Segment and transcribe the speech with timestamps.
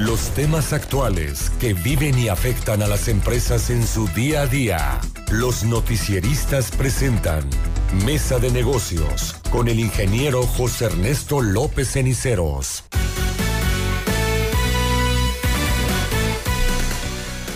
[0.00, 4.98] Los temas actuales que viven y afectan a las empresas en su día a día.
[5.30, 7.44] Los noticieristas presentan
[8.06, 12.84] Mesa de Negocios con el ingeniero José Ernesto López Ceniceros.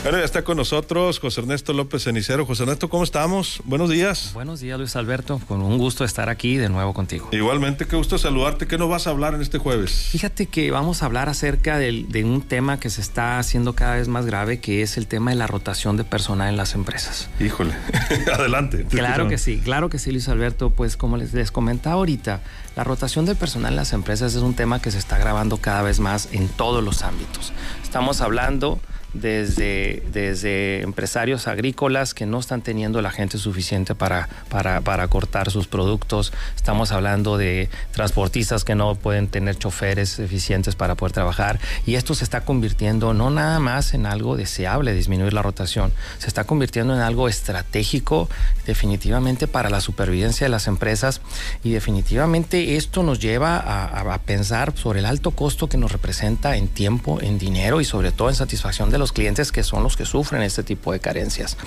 [0.04, 2.44] Bueno, ya está con nosotros José Ernesto López Cenicero.
[2.44, 3.62] José Ernesto, ¿cómo estamos?
[3.64, 4.32] Buenos días.
[4.34, 5.40] Buenos días, Luis Alberto.
[5.48, 7.30] Con un gusto estar aquí de nuevo contigo.
[7.32, 8.66] Igualmente, qué gusto saludarte.
[8.66, 10.08] ¿Qué nos vas a hablar en este jueves?
[10.10, 13.94] Fíjate que vamos a hablar acerca de, de un tema que se está haciendo cada
[13.94, 17.30] vez más grave, que es el tema de la rotación de personal en las empresas.
[17.40, 17.72] Híjole,
[18.34, 18.84] adelante.
[18.84, 20.68] Claro que sí, claro que sí, Luis Alberto.
[20.68, 22.42] Pues como les, les comentaba ahorita,
[22.76, 25.80] la rotación de personal en las empresas es un tema que se está grabando cada
[25.80, 27.54] vez más en todos los ámbitos.
[27.82, 28.80] Estamos hablando
[29.14, 35.50] desde, desde empresarios agrícolas que no están teniendo la gente suficiente para, para, para, cortar
[35.50, 36.32] sus productos.
[36.56, 41.60] Estamos hablando de transportistas que no pueden tener choferes eficientes para poder trabajar.
[41.86, 46.26] Y esto se está convirtiendo no nada más en algo deseable, disminuir la rotación, se
[46.26, 48.28] está convirtiendo en algo estratégico
[48.66, 51.20] definitivamente para la supervivencia de las empresas.
[51.62, 56.56] Y definitivamente esto nos lleva a, a pensar sobre el alto costo que nos representa
[56.56, 59.82] en tiempo, en dinero y sobre todo en satisfacción de los los clientes que son
[59.82, 61.58] los que sufren este tipo de carencias.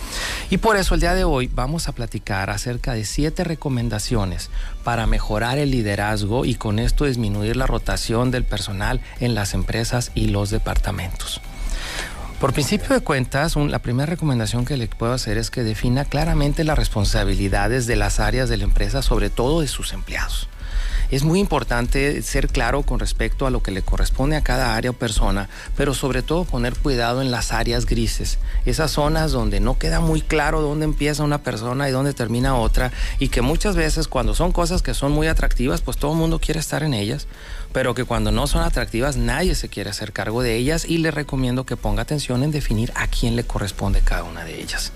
[0.50, 4.50] Y por eso el día de hoy vamos a platicar acerca de siete recomendaciones
[4.84, 10.12] para mejorar el liderazgo y con esto disminuir la rotación del personal en las empresas
[10.16, 11.40] y los departamentos.
[12.40, 16.64] Por principio de cuentas, la primera recomendación que le puedo hacer es que defina claramente
[16.64, 20.50] las responsabilidades de las áreas de la empresa, sobre todo de sus empleados
[21.12, 24.92] es muy importante ser claro con respecto a lo que le corresponde a cada área
[24.92, 29.78] o persona, pero sobre todo poner cuidado en las áreas grises, esas zonas donde no
[29.78, 34.08] queda muy claro dónde empieza una persona y dónde termina otra, y que muchas veces
[34.08, 37.28] cuando son cosas que son muy atractivas, pues todo el mundo quiere estar en ellas,
[37.72, 41.12] pero que cuando no son atractivas nadie se quiere hacer cargo de ellas y le
[41.12, 44.92] recomiendo que ponga atención en definir a quién le corresponde cada una de ellas.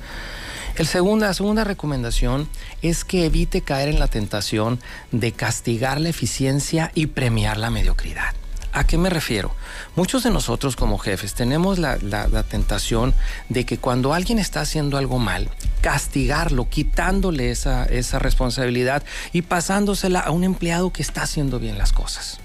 [0.82, 0.88] El
[1.20, 2.50] la segunda recomendación
[2.82, 4.80] es que evite caer en la tentación
[5.12, 8.34] de castigar la eficiencia y premiar la mediocridad.
[8.74, 9.54] ¿A qué me refiero?
[9.96, 13.14] Muchos de nosotros como jefes tenemos la, la, tentación
[13.48, 19.04] de que cuando alguien está haciendo algo mal, castigarlo, quitándole esa, esa responsabilidad
[19.34, 22.40] y pasándosela a un empleado que está haciendo bien las cosas.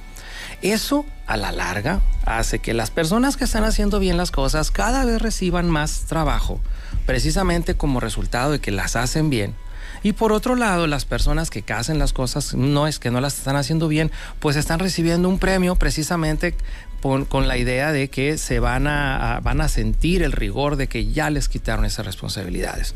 [0.63, 5.05] Eso a la larga hace que las personas que están haciendo bien las cosas cada
[5.05, 6.61] vez reciban más trabajo,
[7.05, 9.55] precisamente como resultado de que las hacen bien.
[10.03, 13.39] Y por otro lado, las personas que hacen las cosas no es que no las
[13.39, 16.55] están haciendo bien, pues están recibiendo un premio precisamente
[17.01, 21.13] con, la idea de que se van a, van a sentir el rigor de que
[21.13, 22.95] ya les quitaron esas responsabilidades.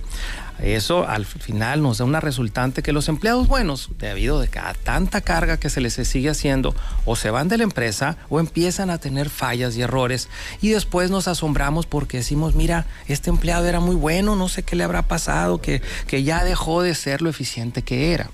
[0.62, 5.20] Eso al final nos da una resultante que los empleados buenos, debido de cada tanta
[5.22, 6.74] carga que se les sigue haciendo,
[7.06, 10.28] o se van de la empresa o empiezan a tener fallas y errores
[10.60, 14.76] y después nos asombramos porque decimos, mira, este empleado era muy bueno, no sé qué
[14.76, 18.30] le habrá pasado, que, que ya dejó de ser lo eficiente que era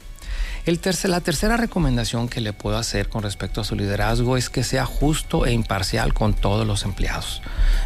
[0.67, 4.85] la tercera recomendación que le puedo hacer con respecto a su liderazgo es que sea
[4.85, 7.41] justo e imparcial con todos los empleados.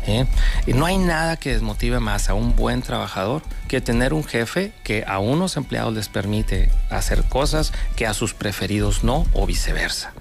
[0.06, 0.24] ¿eh?
[0.66, 4.72] Y no hay nada que desmotive más a un buen trabajador que tener un jefe
[4.82, 10.14] que a unos empleados les permite hacer cosas que a sus preferidos no o viceversa.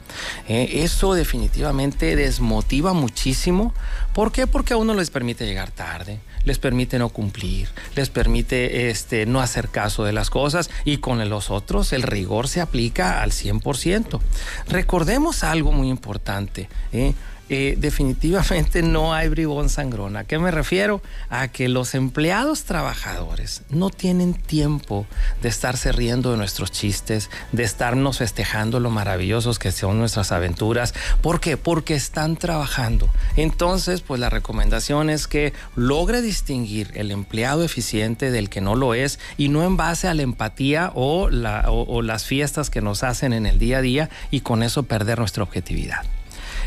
[0.48, 0.84] ¿Eh?
[0.84, 3.74] eso definitivamente desmotiva muchísimo.
[4.14, 4.48] ¿Por qué?
[4.48, 9.42] Porque a uno les permite llegar tarde, les permite no cumplir, les permite este, no
[9.42, 14.20] hacer caso de las cosas y con los otros el rigor se aplica al 100%.
[14.68, 16.70] Recordemos algo muy importante.
[16.92, 17.14] ¿eh?
[17.50, 20.18] Eh, definitivamente no hay bribón sangrón.
[20.18, 21.02] ¿A qué me refiero?
[21.30, 25.08] A que los empleados trabajadores no tienen tiempo
[25.42, 30.94] de estarse riendo de nuestros chistes, de estarnos festejando lo maravillosos que son nuestras aventuras.
[31.24, 31.58] ¿Por qué?
[31.58, 33.10] Porque están trabajando.
[33.36, 38.94] Entonces, pues la recomendación es que logre distinguir el empleado eficiente del que no lo
[38.94, 43.04] es y no en base a la empatía o, la, o las fiestas que nos
[43.04, 46.06] hacen en el día a día y con eso perder nuestra objetividad.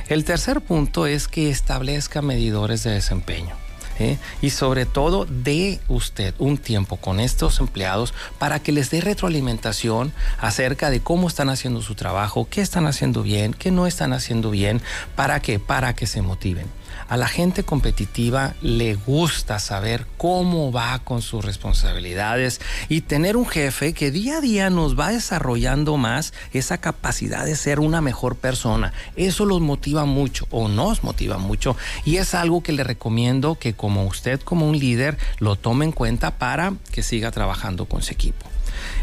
[0.08, 3.56] El tercer punto es que establezca medidores de desempeño.
[3.98, 4.18] ¿eh?
[4.40, 10.12] Y sobre todo, dé usted un tiempo con estos empleados para que les dé retroalimentación
[10.38, 14.50] acerca de cómo están haciendo su trabajo, qué están haciendo bien, qué no están haciendo
[14.50, 14.82] bien,
[15.16, 16.66] para que, para que se motiven.
[17.08, 23.46] A la gente competitiva le gusta saber cómo va con sus responsabilidades y tener un
[23.46, 28.36] jefe que día a día nos va desarrollando más esa capacidad de ser una mejor
[28.36, 28.92] persona.
[29.16, 33.74] Eso los motiva mucho o nos motiva mucho y es algo que le recomiendo que
[33.74, 38.12] como usted como un líder lo tome en cuenta para que siga trabajando con su
[38.12, 38.46] equipo.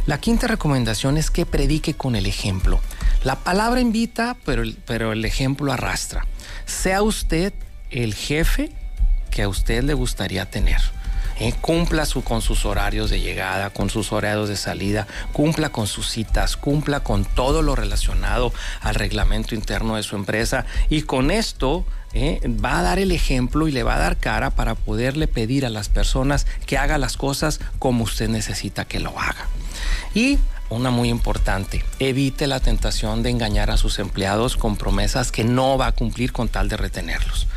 [0.05, 2.79] La quinta recomendación es que predique con el ejemplo.
[3.23, 6.25] La palabra invita, pero el, pero el ejemplo arrastra.
[6.65, 7.53] Sea usted
[7.89, 8.71] el jefe
[9.31, 10.81] que a usted le gustaría tener.
[11.39, 11.53] ¿eh?
[11.59, 16.57] cumpla con sus horarios de llegada, con sus horarios de salida, cumpla con sus citas,
[16.57, 22.41] cumpla con todo lo relacionado al reglamento interno de su empresa y con esto ¿eh?
[22.63, 25.69] va a dar el ejemplo y le va a dar cara para poderle pedir a
[25.69, 29.47] las personas que haga las cosas como usted necesita que lo haga.
[30.13, 30.37] Y
[30.69, 35.77] una muy importante, evite la tentación de engañar a sus empleados con promesas que no
[35.77, 37.47] va a cumplir con tal de retenerlos.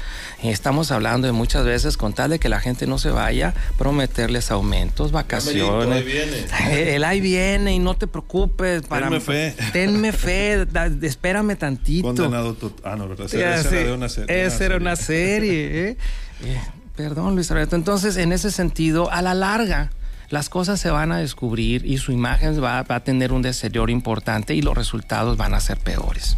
[0.50, 4.50] Estamos hablando de muchas veces con tal de que la gente no se vaya, prometerles
[4.50, 5.98] aumentos, vacaciones.
[5.98, 6.94] ahí viene.
[6.94, 8.82] El ahí viene y no te preocupes.
[8.82, 9.54] Para, tenme fe.
[9.72, 10.66] Tenme fe,
[11.02, 12.08] espérame tantito.
[12.08, 13.26] Condenado Ah, no, ¿verdad?
[13.26, 14.44] Esa, era una serie.
[14.44, 15.88] Esa era una serie.
[15.88, 15.96] ¿eh?
[16.44, 16.60] Eh,
[16.96, 17.76] perdón, Luis Alberto.
[17.76, 19.92] Entonces, en ese sentido, a la larga,
[20.28, 23.92] las cosas se van a descubrir y su imagen va, va, a tener un deterioro
[23.92, 26.36] importante y los resultados van a ser peores.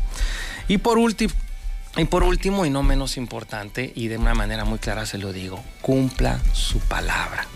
[0.68, 1.32] Y por último,
[1.96, 5.32] y por último, y no menos importante, y de una manera muy clara se lo
[5.32, 7.46] digo, cumpla su palabra.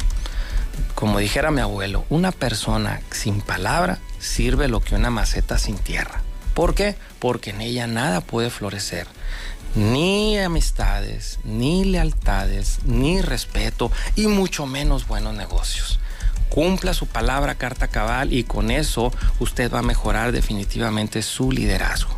[0.94, 6.22] Como dijera mi abuelo, una persona sin palabra sirve lo que una maceta sin tierra.
[6.54, 6.96] ¿Por qué?
[7.18, 9.06] Porque en ella nada puede florecer.
[9.74, 15.98] Ni amistades, ni lealtades, ni respeto, y mucho menos buenos negocios.
[16.48, 22.16] Cumpla su palabra carta cabal y con eso usted va a mejorar definitivamente su liderazgo.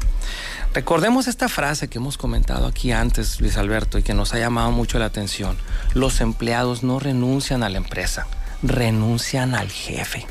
[0.72, 4.70] Recordemos esta frase que hemos comentado aquí antes, Luis Alberto, y que nos ha llamado
[4.70, 5.56] mucho la atención.
[5.94, 8.28] Los empleados no renuncian a la empresa,
[8.62, 10.26] renuncian al jefe.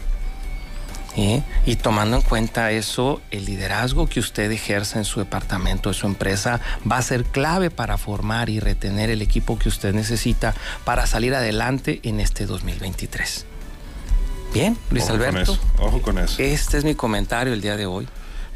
[1.18, 1.44] ¿Eh?
[1.66, 6.08] Y tomando en cuenta eso, el liderazgo que usted ejerza en su departamento, en su
[6.08, 10.54] empresa, va a ser clave para formar y retener el equipo que usted necesita
[10.86, 13.46] para salir adelante en este 2023.
[14.54, 15.58] Bien, Luis Ojo Alberto.
[15.58, 15.84] Con eso.
[15.84, 16.42] Ojo con eso.
[16.42, 18.08] Este es mi comentario el día de hoy.